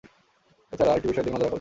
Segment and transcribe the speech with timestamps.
[0.73, 1.49] এছাড়া আরেকটি বিষয়ের দিকে নজর রাখা উচিত।